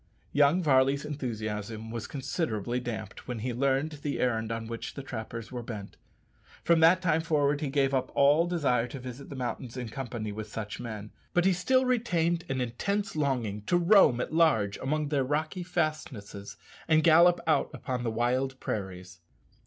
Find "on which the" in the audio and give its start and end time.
4.51-5.03